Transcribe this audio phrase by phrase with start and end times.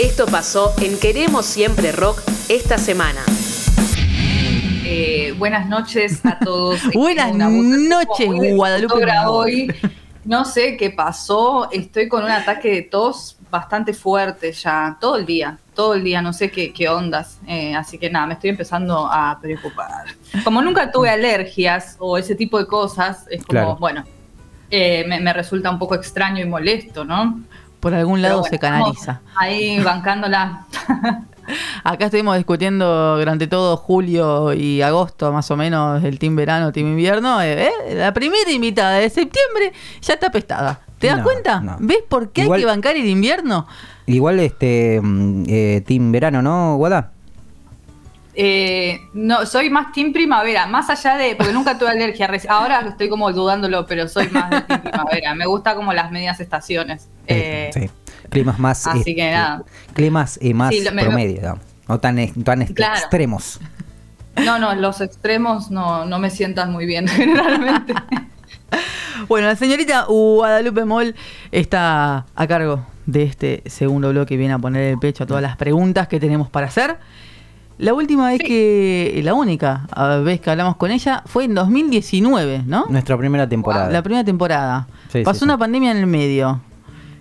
[0.00, 3.20] Esto pasó en Queremos Siempre Rock esta semana.
[4.82, 6.80] Eh, buenas noches a todos.
[6.94, 9.06] buenas noches, Guadalupe.
[9.26, 9.74] Hoy.
[10.24, 15.26] No sé qué pasó, estoy con un ataque de tos bastante fuerte ya, todo el
[15.26, 18.50] día, todo el día, no sé qué, qué ondas, eh, así que nada, me estoy
[18.50, 20.06] empezando a preocupar.
[20.44, 24.04] Como nunca tuve alergias o ese tipo de cosas, es como, bueno,
[24.70, 27.42] eh, me, resulta un poco extraño y molesto, ¿no?
[27.80, 29.20] Por algún lado se canaliza.
[29.36, 30.66] Ahí bancándola.
[31.84, 36.88] Acá estuvimos discutiendo durante todo julio y agosto, más o menos, el team verano, team
[36.88, 37.42] invierno.
[37.42, 40.80] Eh, eh, la primera invitada de septiembre ya está pestada.
[40.98, 41.78] ¿Te das cuenta?
[41.80, 43.66] ¿Ves por qué hay que bancar el invierno?
[44.06, 47.12] Igual este mm, eh, team verano, ¿no, Guada?
[49.12, 53.32] No, soy más team primavera, más allá de, porque nunca tuve alergia, ahora estoy como
[53.32, 57.08] dudándolo, pero soy más de team primavera, me gusta como las medias estaciones.
[57.26, 57.90] sí
[58.30, 59.62] climas más, Así que este, nada.
[59.92, 61.58] climas eh, más promedio,
[61.88, 63.60] no tan, tan extremos.
[64.44, 67.92] No, no, los extremos no, no me sientan muy bien generalmente.
[69.28, 71.14] bueno, la señorita Guadalupe Moll
[71.50, 75.42] está a cargo de este segundo bloque y viene a poner el pecho a todas
[75.42, 76.98] las preguntas que tenemos para hacer.
[77.80, 79.86] La última vez que, la única
[80.22, 82.84] vez que hablamos con ella fue en 2019, ¿no?
[82.90, 83.90] Nuestra primera temporada.
[83.90, 84.86] La primera temporada.
[85.24, 86.60] Pasó una pandemia en el medio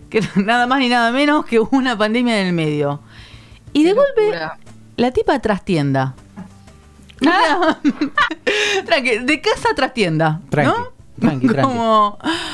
[0.10, 3.00] que nada más ni nada menos que una pandemia en el medio.
[3.72, 4.38] Y de golpe,
[4.98, 6.16] la tipa trastienda.
[7.26, 7.78] Ah.
[8.86, 10.42] tranqui, de casa trastienda.
[10.50, 10.88] Tranqui, ¿no?
[11.20, 11.78] tranqui, tranqui.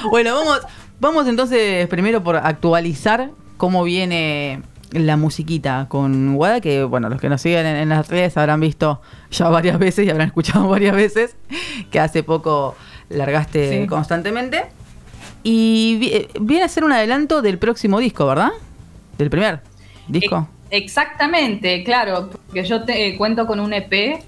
[0.10, 0.60] bueno, vamos,
[1.00, 4.62] vamos entonces primero por actualizar cómo viene
[5.00, 9.02] la musiquita con Wada, que bueno, los que nos siguen en, las redes habrán visto
[9.32, 11.36] ya varias veces y habrán escuchado varias veces,
[11.92, 12.76] que hace poco
[13.10, 14.64] largaste constantemente.
[15.44, 18.52] Y eh, viene a ser un adelanto del próximo disco, ¿verdad?
[19.18, 19.62] Del primer
[20.08, 20.48] disco.
[20.72, 24.24] Exactamente, claro, porque yo te, eh, cuento con un EP,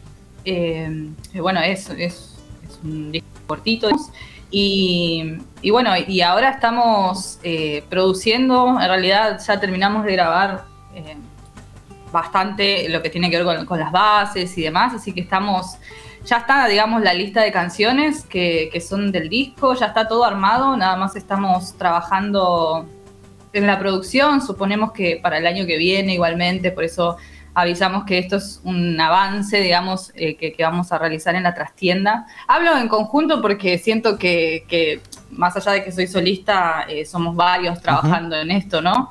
[0.45, 2.35] eh, bueno, es, es,
[2.83, 3.89] un disco cortito,
[4.49, 7.39] y, y, bueno, y ahora estamos
[7.89, 10.65] produciendo, en realidad ya terminamos de grabar
[12.11, 15.77] bastante lo que tiene que ver con, con, las bases y demás, así que estamos
[16.27, 20.75] ya está, digamos, la lista de canciones que, son del disco, ya está todo armado,
[20.75, 22.85] nada más estamos trabajando
[23.53, 27.17] en la producción, suponemos que para el año que viene igualmente, por eso
[27.57, 32.27] avisamos que esto es un avance, digamos, eh, que, vamos a realizar en la trastienda.
[32.47, 35.01] Hablo en conjunto porque siento que,
[35.31, 39.09] más allá de que soy solista, eh, somos varios trabajando en esto, ¿no?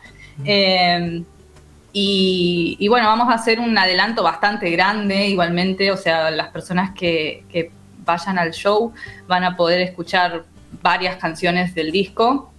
[1.92, 7.72] Y, bueno, vamos a hacer un adelanto bastante grande igualmente, o sea, las personas que,
[8.04, 8.92] vayan al show
[9.26, 10.44] van a poder escuchar
[10.80, 12.52] varias canciones del disco,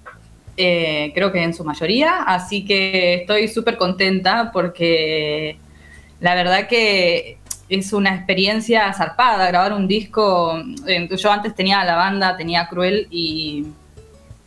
[0.57, 5.57] eh, creo que en su mayoría, así que estoy súper contenta porque
[6.19, 7.37] la verdad que
[7.69, 10.57] es una experiencia zarpada grabar un disco.
[10.87, 13.67] Eh, yo antes tenía la banda, tenía Cruel y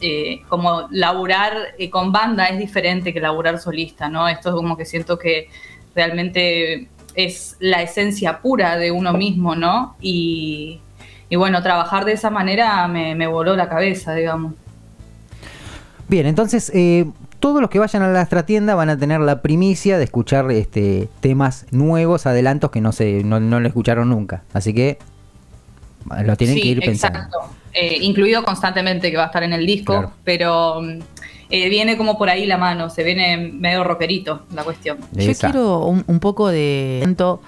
[0.02, 4.26] eh, como laburar eh, con banda es diferente que laburar solista, ¿no?
[4.28, 5.48] Esto es como que siento que
[5.94, 9.96] realmente es la esencia pura de uno mismo, ¿no?
[10.00, 10.80] Y,
[11.30, 14.54] bueno, trabajar de esa manera me, voló la cabeza, digamos.
[16.08, 17.04] Bien, entonces eh,
[17.40, 21.08] todos los que vayan a la tienda van a tener la primicia de escuchar este,
[21.20, 24.42] temas nuevos, adelantos que no, se, no, lo escucharon nunca.
[24.52, 24.98] Así que
[26.24, 27.18] lo tienen que ir pensando.
[27.18, 27.38] Exacto.
[27.72, 30.82] Eh, incluido constantemente que va a estar en el disco, pero
[31.48, 34.98] eh, viene como por ahí la mano, se viene medio rockerito la cuestión.
[35.12, 37.40] Yo quiero un, poco de adelanto,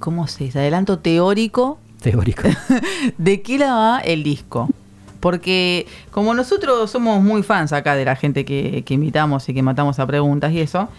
[0.00, 0.58] ¿cómo se dice?
[0.60, 1.78] Adelanto teórico.
[2.00, 2.42] Teórico.
[3.18, 4.68] de qué la va el disco.
[5.24, 9.62] Porque como nosotros somos muy fans acá de la gente que, que invitamos y que
[9.62, 10.90] matamos a preguntas y eso,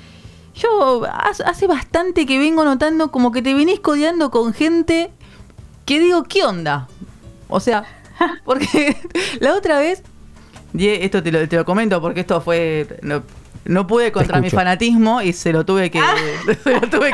[0.56, 5.12] yo hace bastante que vengo notando como que te venís codeando con gente
[5.86, 6.88] que digo, ¿qué onda?
[7.50, 7.84] O sea,
[8.46, 8.98] porque
[9.42, 10.02] la otra vez,
[10.74, 12.88] y esto te lo, te lo comento porque esto fue...
[13.66, 16.16] No, pude contra mi fanatismo y se lo tuve que, ah.
[16.90, 17.14] tuve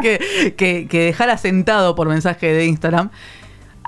[0.55, 3.09] que, dejar asentado por mensaje de Instagram.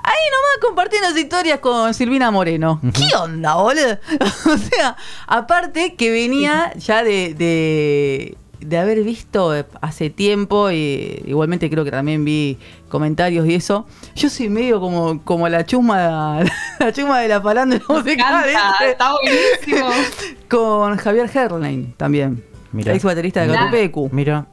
[0.06, 2.78] Ahí nomás compartí unas historias con Silvina Moreno.
[2.92, 3.98] ¿Qué onda, boludo?
[4.54, 4.96] o sea,
[5.26, 12.24] aparte que venía ya de, de haber visto hace tiempo, y igualmente creo que también
[12.24, 12.58] vi
[12.88, 16.40] comentarios y eso, yo soy medio como, como la chuma
[16.78, 18.44] la chuma de la palandra musical.
[18.86, 19.90] Está buenísimo.
[20.48, 22.94] Con Javier Herlein también, Mira.
[22.94, 24.08] ex baterista de Catupecu.
[24.12, 24.46] Mira.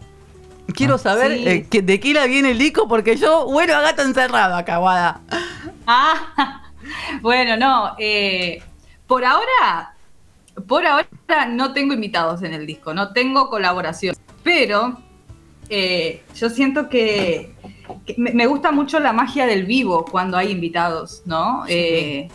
[0.74, 1.00] Quiero ah.
[1.00, 5.22] saber eh, de qué la viene el disco, porque yo, bueno, a gato encerrado, acabada.
[5.88, 6.64] Ah,
[7.22, 7.96] bueno, no.
[7.98, 8.62] Eh,
[9.08, 9.96] por ahora
[10.68, 11.08] por ahora
[11.50, 14.16] no tengo invitados en el disco, no tengo colaboración.
[14.44, 14.98] pero
[15.70, 17.56] eh, yo siento que,
[18.06, 21.64] que me, gusta mucho la magia del vivo cuando hay invitados, ¿no?
[21.68, 22.28] Eh,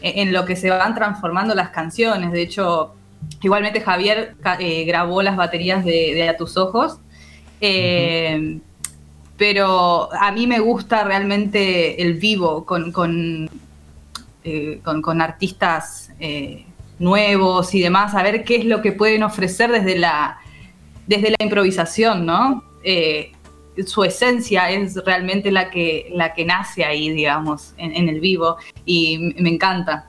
[0.00, 2.32] en lo que se van transformando las canciones.
[2.32, 2.94] De hecho,
[3.42, 4.36] igualmente Javier
[4.86, 7.00] grabó las baterías de, de A tus ojos.
[7.60, 8.58] Eh,
[9.36, 13.48] Pero a mí me gusta realmente el vivo con, con,
[14.42, 16.64] eh, con- artistas eh,
[16.98, 20.38] nuevos y demás, a ver qué es lo que pueden ofrecer desde la,
[21.06, 22.64] desde la improvisación, ¿no?
[23.86, 29.34] Su esencia es realmente la que, la que nace ahí, digamos, en, el vivo, y
[29.38, 30.06] me encanta.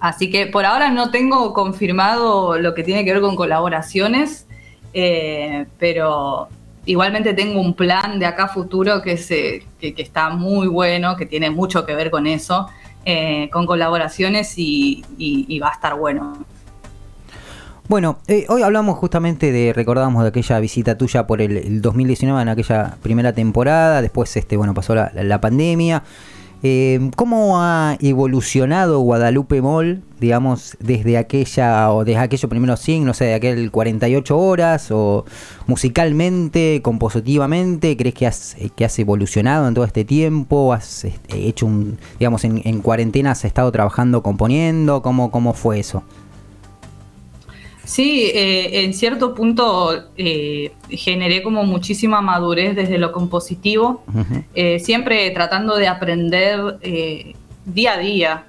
[0.00, 4.46] Así que por ahora no tengo confirmado lo que tiene que ver con colaboraciones,
[5.78, 6.48] pero
[6.86, 11.26] igualmente tengo un plan de acá futuro que, se, que, que está muy bueno, que
[11.26, 12.68] tiene mucho que ver con eso,
[13.04, 16.46] eh, con colaboraciones y va a estar bueno.
[17.88, 22.42] Bueno, eh, hoy hablamos justamente de, recordamos de aquella visita tuya por el, el 2019
[22.42, 26.02] en aquella primera temporada, después este, bueno, pasó la, la pandemia.
[26.68, 33.14] Eh, ¿Cómo ha evolucionado Guadalupe Mall, digamos, desde aquella o desde aquello primero sí, no
[33.14, 35.24] sé, de aquel 48 horas o
[35.68, 37.96] musicalmente, compositivamente?
[37.96, 40.72] ¿Crees que has, eh, que has evolucionado en todo este tiempo?
[40.72, 45.02] ¿Has este, hecho un, digamos, en, en cuarentena has estado trabajando, componiendo?
[45.02, 46.02] ¿Cómo, cómo fue eso?
[47.86, 54.02] Sí, eh, en cierto punto eh, generé como muchísima madurez desde lo compositivo,
[54.54, 57.34] eh, siempre tratando de aprender eh,
[57.64, 58.46] día a día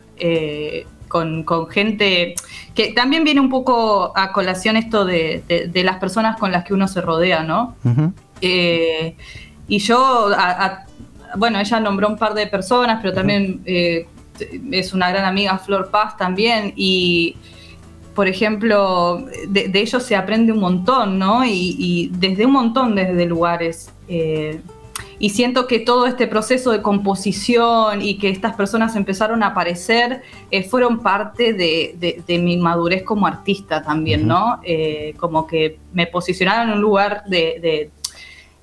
[1.08, 2.34] con, con gente
[2.74, 6.64] que también viene un poco a colación esto de, de- de las personas con las
[6.66, 7.76] que uno se rodea, ¿no?
[9.70, 10.86] Y yo, a- a-
[11.38, 14.08] bueno, ella nombró un par de personas, pero también eh,
[14.72, 17.36] es una gran amiga, Flor Paz también, y
[18.18, 21.46] por ejemplo, de, de ellos se aprende un montón, ¿no?
[21.46, 23.92] Y, y desde un montón desde lugares.
[24.10, 24.60] eh,
[25.20, 30.22] y siento que todo este proceso de composición y que estas personas empezaron a aparecer
[30.52, 34.28] eh, fueron parte de, de- de mi madurez como artista también.
[34.28, 34.60] ¿no?
[34.64, 37.90] Eh, como que me posicionaron en un lugar de,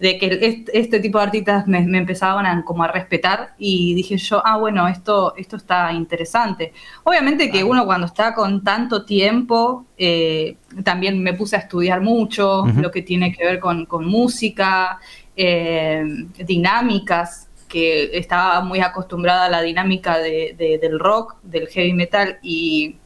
[0.01, 3.95] de- que este, este tipo de artistas me, me empezaban a, como a respetar y
[3.95, 6.73] dije yo, ah, bueno, esto, esto está interesante.
[7.05, 12.65] Obviamente que uno cuando está con tanto tiempo, eh, también me puse a estudiar mucho
[12.83, 14.99] lo que tiene que ver con, con música,
[15.37, 16.05] eh,
[16.39, 22.39] dinámicas, que estaba muy acostumbrada a la dinámica de- de- del rock, del heavy metal
[22.43, 22.97] y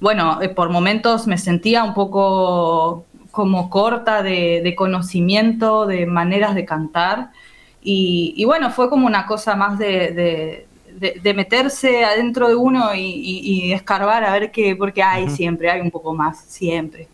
[0.00, 6.54] bueno, eh, por momentos me sentía un poco como corta de, de conocimiento, de maneras
[6.54, 7.30] de cantar.
[7.82, 10.66] Y, y bueno, fue como una cosa más de, de-
[11.02, 15.28] de- de meterse adentro de uno y, y- y escarbar a ver qué, porque hay
[15.30, 17.08] siempre, hay un poco más, siempre.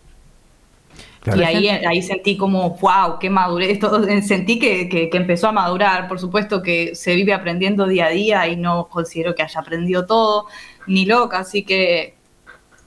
[1.20, 1.40] Claro.
[1.40, 3.70] Y ahí, ahí sentí como, wow, qué madurez.
[3.70, 6.08] Esto, sentí que, que- que empezó a madurar.
[6.08, 10.06] Por supuesto que se vive aprendiendo día a día y no considero que haya aprendido
[10.06, 10.46] todo,
[10.86, 12.14] ni loca, así que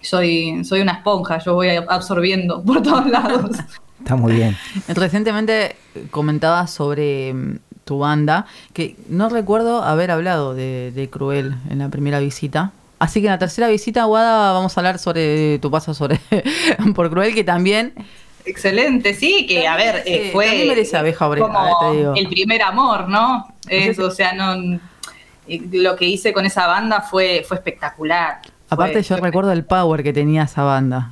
[0.06, 3.57] soy, soy una esponja, yo voy absorbiendo por todos lados.
[4.00, 4.56] Está muy bien.
[4.88, 5.75] Recientemente
[6.12, 11.90] comentabas sobre mm, tu banda, que no recuerdo haber hablado de, de Cruel en la
[11.90, 12.72] primera visita.
[13.00, 16.19] Así que en la tercera visita, Guada, vamos a hablar sobre tu paso sobre
[16.96, 17.94] por Cruel, que también
[18.46, 22.14] Excelente, sí, que a ver, eh, fue también merece abeja obrera, como eh, te digo.
[22.16, 23.47] el primer amor, ¿no?
[23.68, 24.80] Es, o sea, no
[25.47, 28.42] lo que hice con esa banda fue, fue espectacular.
[28.75, 31.11] Aparte yo recuerdo el power que tenía esa banda.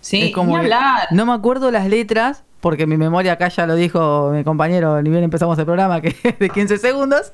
[0.00, 1.08] Sí, Es como hablar.
[1.10, 5.10] no me acuerdo las letras, porque mi memoria acá ya lo dijo mi compañero, ni
[5.10, 7.32] bien empezamos el programa, que es de 15 segundos,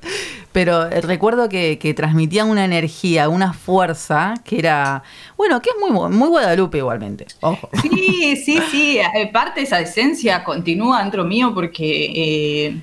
[0.52, 5.02] pero eh, recuerdo que, que transmitían una energía, una fuerza, que era,
[5.36, 7.68] bueno, que es muy, muy Guadalupe igualmente, ojo.
[7.82, 8.98] Sí, sí, sí.
[8.98, 12.80] eh, Parte de esa esencia continúa dentro mío porque eh,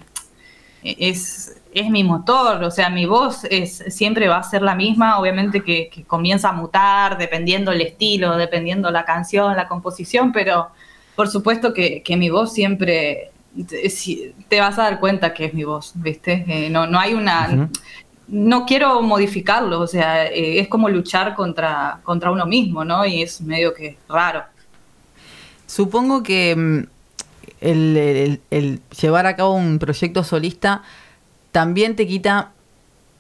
[0.84, 2.64] es, es mi motor.
[2.64, 5.20] O sea, mi voz es, siempre va a ser la misma.
[5.20, 10.70] Obviamente que, que comienza a mutar dependiendo el estilo, dependiendo la canción, la composición, pero
[11.16, 13.32] por supuesto que, que mi voz siempre
[13.68, 13.92] te,
[14.48, 16.46] te vas a dar cuenta que es mi voz, ¿viste?
[16.48, 17.70] Eh, no, no hay una.
[18.32, 23.04] No quiero modificarlo, o sea, eh, es como luchar contra, contra uno mismo, ¿no?
[23.04, 24.44] Y es medio que raro.
[25.66, 26.80] Supongo que mm,
[27.62, 30.84] el, el- el llevar a cabo un proyecto solista
[31.52, 32.52] también te quita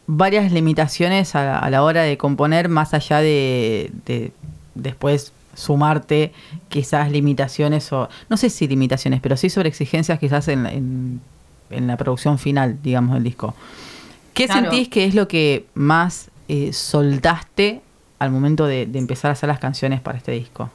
[0.08, 4.32] varias limitaciones a, a la hora de componer, más allá de, de
[4.76, 6.32] después sumarte
[6.70, 11.22] quizás limitaciones o no sé si limitaciones, pero sí sobre exigencias quizás en, la- en-
[11.72, 13.54] en la producción final, digamos, del disco.
[14.34, 14.62] ¿Qué Claro.
[14.62, 17.82] sentís que es lo que más eh, soltaste
[18.20, 20.72] al momento de, de empezar a hacer las canciones para este disco?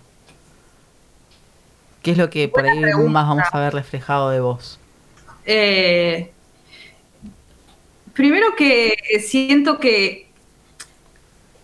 [2.02, 3.10] ¿Qué es lo que por Buena ahí pregunta.
[3.12, 4.78] más vamos a ver reflejado de vos?
[5.46, 6.33] Eh,
[8.14, 10.32] primero que siento que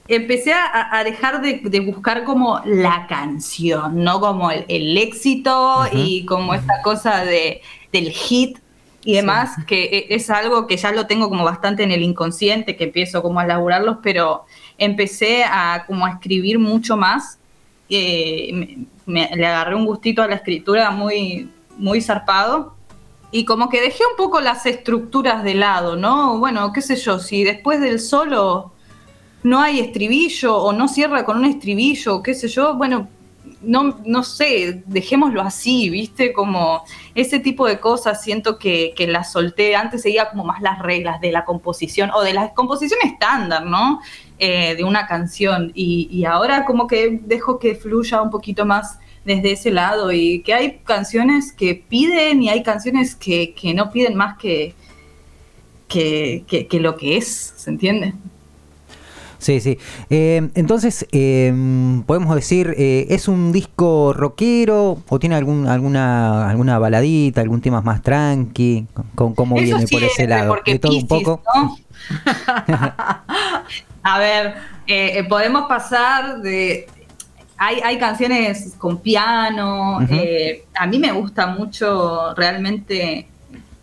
[0.08, 5.84] empecé a, a dejar de, de buscar como la canción, no como el, el éxito
[5.92, 8.58] y como esta cosa de, del hit
[9.04, 12.76] y demás, que e- es algo que ya lo tengo como bastante en el inconsciente,
[12.76, 14.44] que empiezo como a laburarlos, pero
[14.78, 17.38] empecé a como a escribir mucho más.
[17.92, 22.76] eh, me- me- le agarré un gustito a la escritura muy, muy zarpado
[23.32, 26.38] y como que dejé un poco las estructuras de lado, ¿no?
[26.38, 28.72] Bueno, qué sé yo, si después del solo
[29.42, 33.08] no hay estribillo o no cierra con un estribillo, qué sé yo, bueno,
[33.62, 36.32] no, no sé, dejémoslo así, ¿viste?
[36.32, 36.82] Como
[37.14, 41.20] ese tipo de cosas siento que, que las solté, antes seguía como más las reglas
[41.20, 44.00] de la composición o de la composición estándar, ¿no?
[44.38, 48.98] Eh, de una canción y, y ahora como que dejo que fluya un poquito más
[49.24, 53.90] desde ese lado y que hay canciones que piden y hay canciones que, que no
[53.90, 54.74] piden más que,
[55.88, 58.14] que, que- que lo que es, ¿se entiende?
[59.38, 59.78] Sí, sí.
[60.10, 61.50] Eh, entonces, eh,
[62.06, 67.80] podemos decir, eh, ¿es un disco rockero o tiene algún, alguna, alguna baladita, algún tema
[67.80, 68.86] más tranqui?
[69.14, 70.56] ¿Cómo, cómo Eso viene por ese lado?
[70.64, 71.42] ¿De todo un poco?
[71.54, 71.76] ¿no?
[74.02, 74.54] A ver,
[75.28, 76.86] podemos pasar de...
[77.62, 83.26] Hay, hay canciones con piano, eh, a mí me gusta mucho realmente...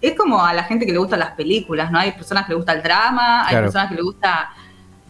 [0.02, 2.00] Es como a la gente que le gustan las películas, ¿no?
[2.00, 4.50] Hay personas que le gusta el drama, hay personas que le gusta,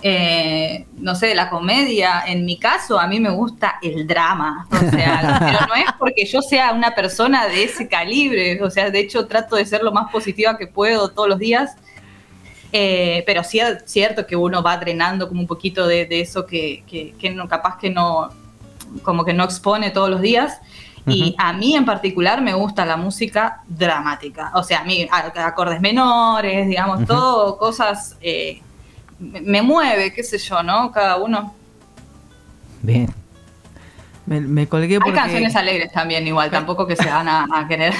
[0.01, 2.23] eh, no sé, la comedia.
[2.25, 4.65] En mi caso, a mí me gusta el drama.
[4.71, 8.61] O sea, pero no es porque yo sea una persona de ese calibre.
[8.63, 11.75] O sea, de hecho, trato de ser lo más positiva que puedo todos los días.
[12.71, 16.45] Eh, pero sí es cierto que uno va drenando como un poquito de, de eso
[16.45, 18.29] que, que- que no, capaz que no,
[19.03, 20.59] como que no expone todos los días.
[21.09, 24.51] Y a mí en particular me gusta la música dramática.
[24.55, 28.17] O sea, a mí acordes menores, digamos, todo, cosas...
[28.19, 28.61] eh,
[29.19, 30.91] me mueve, qué sé yo, ¿no?
[30.91, 31.53] Cada uno.
[32.81, 33.13] Bien.
[34.27, 37.65] Me, me colgué Hay porque canciones alegres también igual, tampoco que se van a, a
[37.67, 37.93] querer.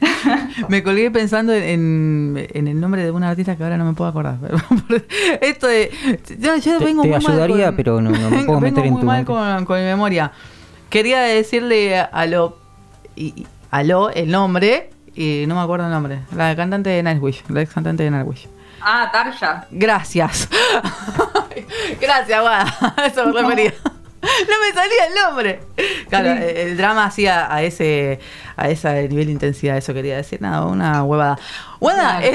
[0.68, 4.08] me colgué pensando en, en el nombre de una artista que ahora no me puedo
[4.08, 4.36] acordar.
[5.40, 5.90] Esto de
[6.38, 8.86] yo, yo Te- vengo te muy mal con- pero no- no me puedo vengo meter
[8.86, 9.32] en muy tu mal mente.
[9.32, 10.30] con, con mi memoria.
[10.90, 12.56] Quería decirle a lo
[13.16, 16.20] y, a lo el nombre y no me acuerdo el nombre.
[16.36, 18.46] La cantante de Nightwish, la ex cantante de Nightwish.
[18.80, 19.66] ah, Tarja.
[19.72, 20.48] Gracias.
[22.00, 22.94] Gracias, Guada.
[23.06, 23.72] Eso me refería.
[24.48, 25.60] No me salía el nombre.
[26.08, 28.18] Claro, el drama hacía a ese
[28.56, 30.40] a ese nivel de intensidad, eso quería decir.
[30.40, 31.38] Nada, una huevada.
[31.80, 32.26] Claro.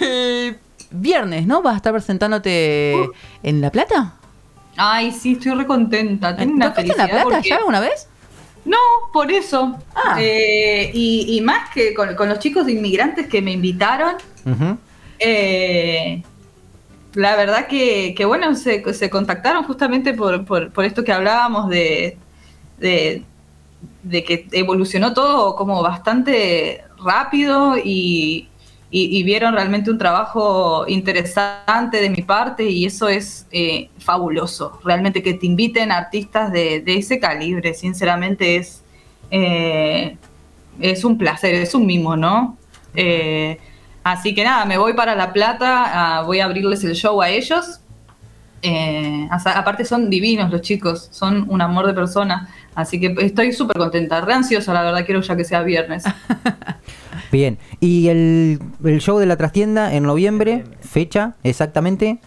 [0.00, 0.58] el
[0.90, 1.62] viernes, ¿no?
[1.62, 3.12] ¿Vas a estar presentándote Uh.
[3.42, 4.14] en La Plata?
[4.76, 6.34] Ay, sí, estoy re contenta.
[6.36, 8.08] Tengo una ¿Tocaste en La Plata porque- ya alguna vez?
[8.64, 8.76] No,
[9.12, 9.76] por eso.
[9.94, 10.16] Ah.
[10.20, 14.14] Eh, y, y más que con, con los chicos inmigrantes que me invitaron,
[15.18, 16.22] eh,
[17.14, 22.16] la verdad que, bueno, se, contactaron justamente por, por, esto que hablábamos de,
[22.78, 23.24] de,
[24.24, 28.48] que evolucionó todo como bastante rápido y,
[28.90, 34.80] vieron realmente un trabajo interesante de mi parte y eso es eh, fabuloso.
[34.84, 38.82] Realmente que te inviten artistas de, de ese calibre, sinceramente es,
[39.30, 40.16] eh,
[40.80, 42.58] es un placer, es un mimo, ¿no?
[42.94, 43.58] Eh,
[44.02, 47.80] así que nada, me voy para La Plata, voy a abrirles el show a ellos.
[48.64, 53.76] Eh, aparte son divinos los chicos, son un amor de persona, así que estoy súper
[53.76, 56.04] contenta, re ansiosa la verdad, quiero ya que sea viernes.
[57.32, 57.58] Bien.
[57.80, 60.64] ¿Y el, el show de la trastienda en noviembre?
[60.80, 62.18] ¿Fecha exactamente?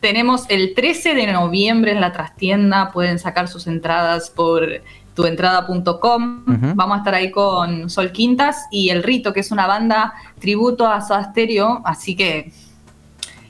[0.00, 4.80] Tenemos el 13 de noviembre en la trastienda, pueden sacar sus entradas por
[5.16, 6.44] tuentrada.com.
[6.76, 10.86] Vamos a estar ahí con Sol Quintas y El Rito, que es una banda tributo
[10.86, 12.52] a Soda Stereo, así que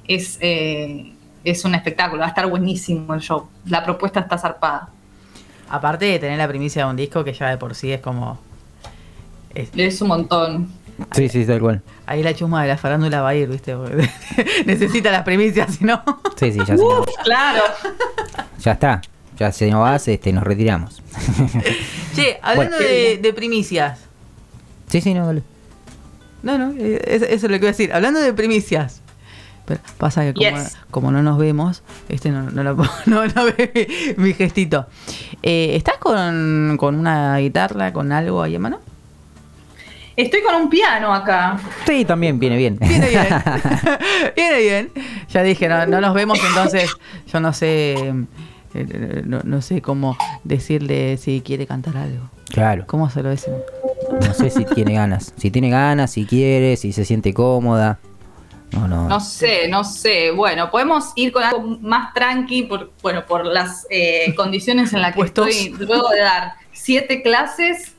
[0.08, 1.12] es, eh,
[1.44, 3.49] es un espectáculo, va a estar buenísimo el show.
[3.66, 4.88] La propuesta está zarpada.
[5.68, 8.38] Aparte de tener la primicia de un disco que ya de por sí es como.
[9.54, 10.68] es- Es un montón.
[11.12, 11.82] Sí, sí, tal cual.
[12.06, 13.76] ahí la chusma de la farándula va a ir, ¿viste?
[14.64, 16.02] Necesita las primicias, si no.
[16.37, 17.62] Sí, sí, ya, nos- Claro.
[18.61, 19.02] ya está.
[19.38, 21.02] Ya se nos va, este, nos retiramos.
[22.14, 22.90] Che, hablando Bueno.
[22.93, 24.00] de, de primicias.
[24.88, 25.43] sí, sí, no, dale.
[26.43, 27.93] No, no, eh, es- eso es lo que iba a decir.
[27.93, 29.02] Hablando de primicias.
[29.66, 30.76] Pero pasa que como, Yes.
[30.93, 34.87] como no nos vemos, este no, no, lo puedo- no, no ve mi, mi gestito.
[35.43, 38.81] Eh, ¿Estás con, con una guitarra, con algo ahí en mano?
[40.14, 41.59] Estoy con un piano acá.
[41.87, 42.78] Sí, también viene bien.
[42.78, 43.26] Viene bien.
[44.37, 44.90] Viene bien.
[45.28, 46.88] Ya dije, no, no nos vemos, entonces
[47.31, 48.14] yo no sé,
[48.88, 52.28] eh, no, no sé cómo decirle si quiere cantar algo.
[52.49, 52.85] Claro.
[52.87, 53.61] ¿Cómo se lo decimos?
[54.25, 55.33] No sé si tiene ganas.
[55.37, 57.99] Si tiene ganas, si quiere, si se siente cómoda.
[58.73, 59.09] No, no.
[59.09, 60.30] No sé, no sé.
[60.30, 65.12] Bueno, podemos ir con algo más tranqui, por, bueno, por las eh, condiciones en las
[65.12, 65.49] que Puestos.
[65.49, 67.95] estoy luego de dar siete clases.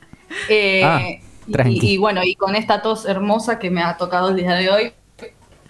[0.48, 1.00] eh, Ah,
[1.46, 1.80] y- tranqui.
[1.94, 4.92] y, bueno, y con esta tos hermosa que me ha tocado el día de hoy,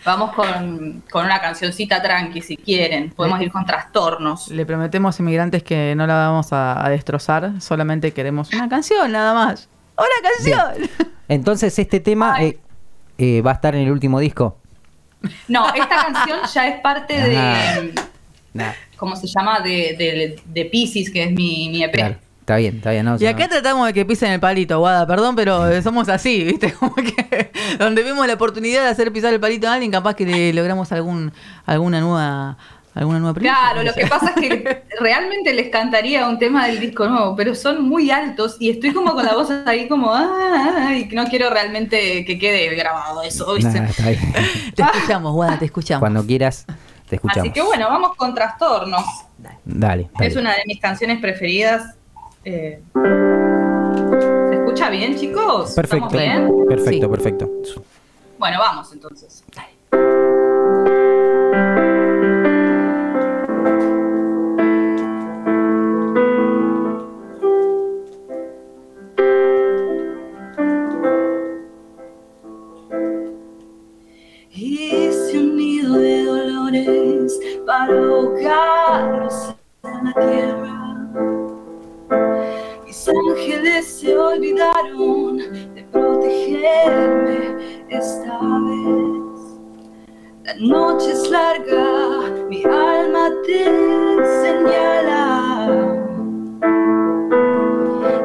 [0.08, 3.10] vamos con, con una cancioncita tranqui si quieren.
[3.10, 4.48] Podemos ir con trastornos.
[4.48, 9.34] Le prometemos inmigrantes que no la vamos a, a destrozar, solamente queremos una canción nada
[9.34, 9.68] más.
[9.96, 10.90] ¡Una canción!
[11.28, 12.58] Entonces, este tema eh,
[13.18, 14.56] eh, va a estar en el último disco.
[15.48, 17.94] No, esta canción ya es parte de.
[18.54, 19.60] Nah, ¿Cómo se llama?
[19.60, 21.92] De, de, de Pisces, que es mi, mi EP.
[21.92, 22.16] claro.
[22.48, 23.04] Está bien, está bien.
[23.04, 23.28] no, Y no.
[23.28, 26.72] acá tratamos de que pisen el palito, Guada, perdón, pero eh, somos así, ¿viste?
[26.72, 30.24] Como que donde vemos la oportunidad de hacer pisar el palito a alguien, capaz que
[30.24, 31.30] le logramos algún
[31.66, 32.56] alguna nueva
[32.94, 36.68] alguna nueva primicia, Claro, no lo que pasa es que realmente les cantaría un tema
[36.68, 40.14] del disco nuevo, pero son muy altos y estoy como con la voz ahí como,
[40.14, 43.78] ah, y no quiero realmente que quede grabado eso, ¿viste?
[43.78, 44.32] Nah, está bien.
[44.74, 46.00] Te escuchamos, Guada, te escuchamos.
[46.00, 46.64] Cuando quieras,
[47.10, 47.42] te escuchamos.
[47.42, 49.04] Así que bueno, vamos con Trastornos.
[49.36, 50.08] Dale.
[50.18, 50.40] Es dale.
[50.40, 51.98] una de mis canciones preferidas.
[52.44, 52.80] Eh,
[54.50, 55.72] ¿Se escucha bien, chicos?
[55.74, 56.06] Perfecto.
[56.18, 56.66] ¿Estamos bien?
[56.68, 57.10] Perfecto, Sí.
[57.10, 57.50] perfecto.
[58.38, 59.44] Bueno, vamos entonces.
[74.50, 79.54] Hice un nido de dolores para ahogarlos
[79.84, 80.57] en la tierra.
[92.48, 93.64] Mi alma te
[94.42, 95.24] señala.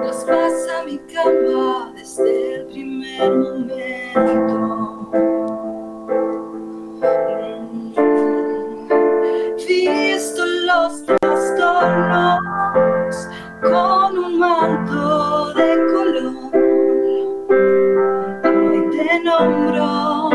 [0.02, 5.10] Traspasa mi cama desde el primer momento.
[9.68, 12.42] Visto los trastornos
[13.62, 16.52] con un manto de color.
[18.44, 20.33] Ay, te nombro,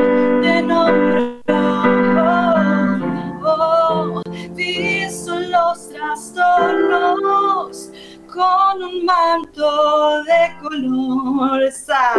[8.88, 11.62] un manto de color.
[11.62, 12.14] Esa.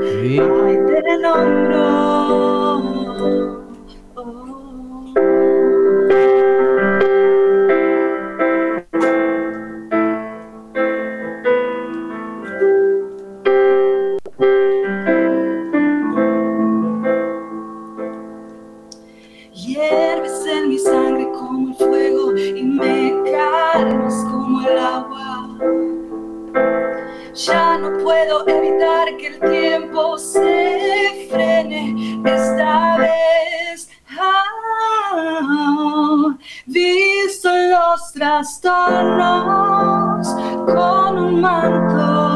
[0.00, 0.38] Sí.
[0.38, 2.89] Ay, te nombro.
[38.40, 40.28] Los trastornos
[40.64, 42.29] con un manto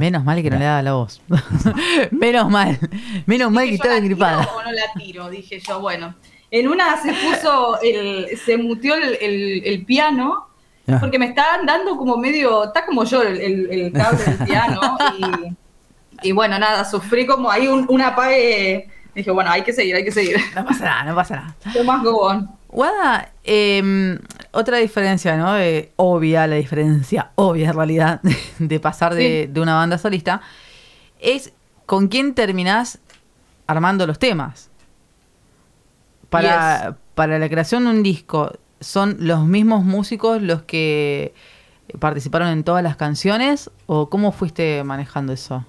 [0.00, 1.20] Menos mal que no le daba la voz.
[2.10, 2.78] Menos mal.
[3.26, 4.40] Menos mal que estaba ¿yo la gripada.
[4.42, 5.30] tiro o no la tiro?
[5.30, 6.14] Dije yo, bueno.
[6.50, 10.48] En una se puso, el, se mutió el, el- el piano,
[10.88, 10.98] Ah.
[11.00, 14.98] porque me estaban dando como medio, está como yo el, el- el cable del piano,
[16.22, 18.88] y, y bueno, nada, sufrí como ahí un, un apague.
[19.14, 20.36] Dije, bueno, hay que seguir, hay que seguir.
[20.56, 21.54] No pasa nada, no pasa nada.
[21.74, 22.50] Lo más gobón.
[22.68, 24.18] Guada, eh,
[24.52, 25.58] otra diferencia, ¿no?
[25.58, 28.20] Eh, obvia, la diferencia obvia en realidad
[28.58, 30.40] de pasar de, de una banda solista,
[31.20, 31.52] es
[31.86, 32.98] con quién terminás
[33.66, 34.70] armando los temas.
[36.30, 41.34] Para, para la creación de un disco, ¿son los mismos músicos los que
[41.98, 43.70] participaron en todas las canciones?
[43.86, 45.64] ¿O cómo fuiste manejando eso?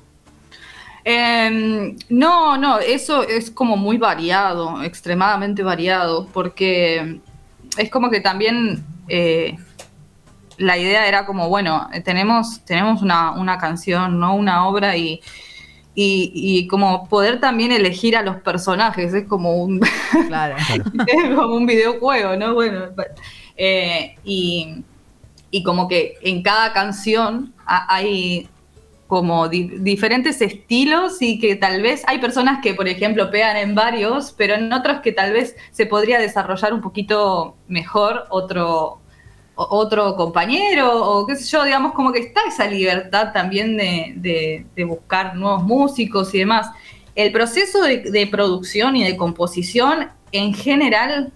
[1.04, 7.20] Em, no, no, eso es como muy variado, extremadamente variado, porque
[7.78, 9.56] es como que también eh,
[10.58, 14.36] la idea era como, bueno, tenemos, tenemos una, una canción, ¿no?
[14.36, 15.20] Una obra y,
[15.96, 19.80] y, y como poder también elegir a los personajes, es como un,
[20.28, 20.56] Claro.
[21.08, 22.54] es como un videojuego, ¿no?
[22.54, 22.86] Bueno,
[23.58, 24.84] eh, y,
[25.52, 28.48] y como que en cada canción ha- hay
[29.14, 33.76] como di- diferentes estilos y que tal vez hay personas que, por ejemplo, pegan en
[33.76, 39.00] varios, pero en otros que tal vez se podría desarrollar un poquito mejor otro,
[39.56, 45.36] otro compañero o qué sé yo, digamos, como que está esa libertad también de buscar
[45.36, 46.70] nuevos músicos y demás.
[47.16, 51.32] El proceso de, de producción y de composición en general,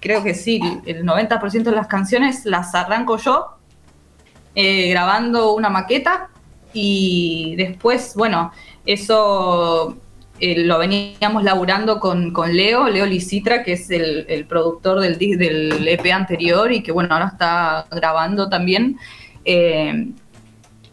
[0.00, 3.46] creo que sí, el 90% de las canciones las arranco yo,
[4.56, 6.28] eh, grabando una maqueta
[6.72, 8.52] y después, bueno,
[8.86, 9.96] eso
[10.40, 15.86] eh, lo veníamos laburando con, con Leo, Leo Licitra, que es el, productor del, del
[15.88, 18.98] EP anterior y que bueno, ahora está grabando también.
[19.44, 20.12] Eh,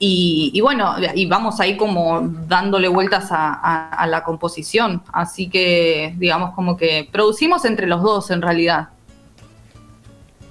[0.01, 5.03] y, bueno, y vamos ahí como dándole vueltas a la composición.
[5.11, 8.89] Así que, digamos, como que producimos entre los dos en realidad.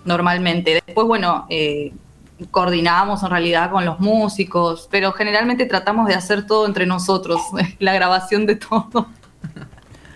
[0.05, 0.83] Normalmente.
[0.85, 1.93] Después, bueno, eh,
[2.51, 7.41] coordinamos en realidad con los músicos, pero generalmente tratamos de hacer todo entre nosotros,
[7.79, 9.07] la grabación de todo.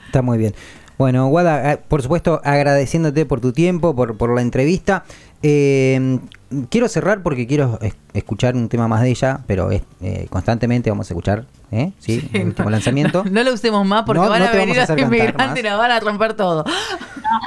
[0.06, 0.54] Está muy bien.
[0.98, 5.04] Bueno, Guada, por supuesto, agradeciéndote por tu tiempo, por, por la entrevista.
[5.42, 6.20] Eh,
[6.68, 10.90] quiero cerrar porque quiero es- escuchar un tema más de ella, pero es- eh, constantemente
[10.90, 11.90] vamos a escuchar, ¿eh?
[11.98, 12.28] ¿Sí?
[12.32, 13.24] el último lanzamiento.
[13.24, 15.66] No, no lo usemos más porque No, van no a venir a los inmigrantes y
[15.66, 16.64] nos van a romper todo.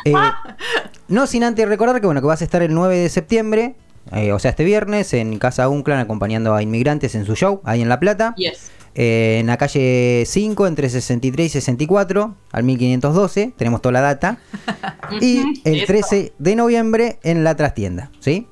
[0.04, 0.14] Eh,
[1.08, 3.76] no sin antes recordar que bueno que vas a estar el 9 de septiembre,
[4.12, 7.82] eh, o sea este viernes, en Casa Unclan acompañando a inmigrantes en su show, ahí
[7.82, 8.34] en La Plata.
[8.38, 8.72] Yes.
[8.98, 14.38] Eh, en la calle 5, entre 63 y 64, al 1512, tenemos toda la data.
[15.22, 15.86] y el eso.
[15.88, 18.48] 13 de noviembre en la trastienda, ¿sí?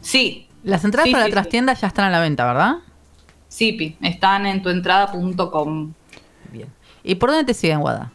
[0.00, 1.40] Sí, Las entradas Sí, para sí, la sí.
[1.42, 2.76] trastienda ya están a la venta, ¿verdad?
[3.48, 5.92] sí, Pi, están en tuentrada.com.
[6.52, 6.68] Bien.
[7.02, 8.12] ¿Y por dónde te siguen, Guada?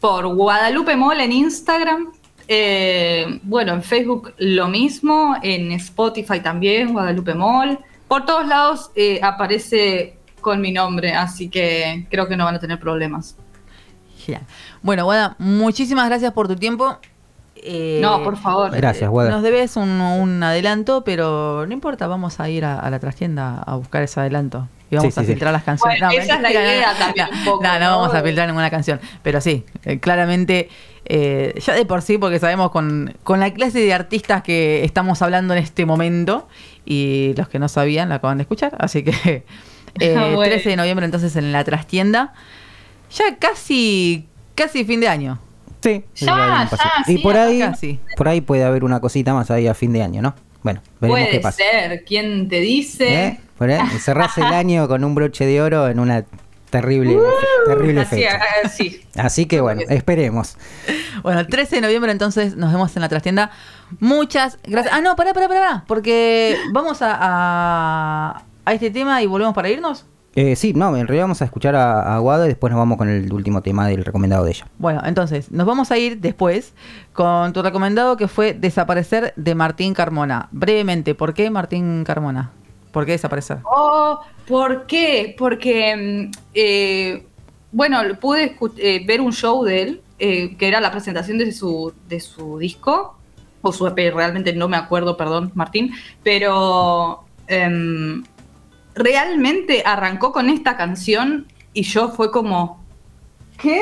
[0.00, 2.12] Por Guadalupe Mall en Instagram.
[2.48, 7.78] Eh, bueno, en Facebook lo mismo, en Spotify también, Guadalupe Mall.
[8.08, 12.58] Por todos lados eh, aparece con mi nombre, así que creo que no van a
[12.60, 13.36] tener problemas.
[14.18, 14.44] Genial.
[14.82, 16.98] Bueno, Guada, muchísimas gracias por tu tiempo.
[17.56, 18.70] Eh, No, por favor.
[18.76, 19.30] Gracias, Guada.
[19.30, 23.62] Nos debes un, un adelanto, pero no importa, vamos a ir a, a la trastienda
[23.62, 24.68] a buscar ese adelanto.
[24.96, 25.32] Vamos Sí, a sí, sí.
[25.32, 26.00] filtrar las canciones.
[26.00, 27.98] Bueno, esa es la idea no, también no, un poco, No, no, ¿no?
[28.00, 29.00] vamos a filtrar ninguna canción.
[29.22, 30.68] Pero sí, eh, claramente,
[31.06, 35.20] eh, ya de por sí, porque sabemos con, con la clase de artistas que estamos
[35.22, 36.48] hablando en este momento,
[36.86, 39.44] y los que no sabían la acaban de escuchar, así que
[40.00, 40.42] eh, Ah, bueno.
[40.52, 42.32] 13 de noviembre entonces en la trastienda.
[43.12, 45.38] Ya casi, casi fin de año.
[45.82, 46.02] Sí.
[46.16, 48.00] Ya, ya, y por ahí, casi.
[48.16, 50.34] por ahí puede haber una cosita más ahí a fin de año, ¿no?
[50.64, 51.58] Bueno, veremos Puede qué pasa.
[51.58, 53.26] ser, ¿quién te dice?
[53.26, 53.40] ¿Eh?
[54.00, 56.24] Cerrás el año con un broche de oro en una
[56.70, 57.16] terrible,
[57.66, 58.40] terrible Así, fecha.
[58.64, 59.04] ah, sí.
[59.14, 60.56] Así que bueno, esperemos.
[61.22, 63.52] Bueno, el 13 de noviembre entonces nos vemos en la trastienda.
[64.00, 64.92] Muchas gracias.
[64.92, 69.68] Ah, no, pará, pará, pará, porque vamos a, a, a este tema y volvemos para
[69.68, 70.06] irnos.
[70.36, 72.98] Eh, sí, no, en realidad vamos a escuchar a, a Guada y después nos vamos
[72.98, 74.66] con el último tema del recomendado de ella.
[74.78, 76.74] Bueno, entonces nos vamos a ir después
[77.12, 80.48] con tu recomendado que fue Desaparecer de Martín Carmona.
[80.50, 82.50] Brevemente, ¿por qué Martín Carmona?
[82.94, 83.58] ¿Por qué desaparecer?
[83.64, 85.34] Oh, ¿por qué?
[85.36, 87.26] Porque, mm, eh,
[87.72, 91.92] bueno, pude eh, ver un show de él, eh, que era la presentación de su,
[92.08, 93.16] de su disco,
[93.62, 95.92] o su EP, realmente no me acuerdo, perdón, Martín,
[96.22, 98.22] pero em,
[98.94, 102.84] realmente arrancó con esta canción y yo fue como,
[103.60, 103.80] ¿qué?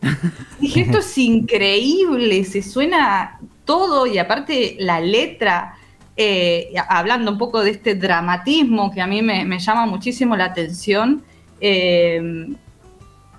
[0.60, 5.74] Dije, esto es increíble, se suena todo y aparte la letra,
[6.16, 10.46] eh, hablando un poco de este dramatismo que a mí me, me llama muchísimo la
[10.46, 11.22] atención,
[11.60, 12.20] eh,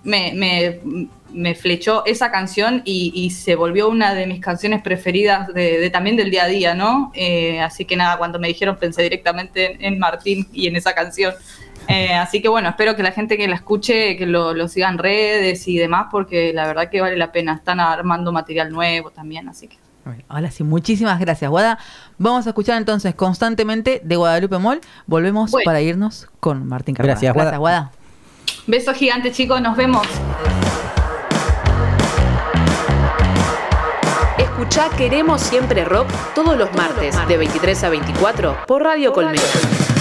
[0.04, 5.54] me, me- me flechó esa canción y, y se volvió una de mis canciones preferidas
[5.54, 7.12] de, de también del día a día, ¿no?
[7.14, 10.94] Eh, así que nada, cuando me dijeron pensé directamente en, en Martín y en esa
[10.94, 11.34] canción.
[11.90, 14.90] Eh, así que bueno, espero que la gente que la escuche, que lo, lo siga
[14.90, 17.54] en redes y demás, porque la verdad que vale la pena.
[17.56, 19.78] Están armando material nuevo también, así que.
[20.04, 21.80] Bueno, Ahora sí, muchísimas gracias, Guada.
[22.18, 24.82] Vamos a escuchar entonces constantemente de Guadalupe Mol.
[25.06, 25.66] Volvemos Bueno.
[25.66, 27.14] para irnos con Martín Carmona.
[27.14, 27.50] Gracias, Guada.
[27.52, 27.92] Gracias, Guada.
[28.68, 29.62] Besos gigantes, chicos.
[29.62, 30.06] Nos vemos.
[34.70, 39.97] Escuchá Queremos Siempre Rock todos los martes de 23 a 24 por Radio Colmena.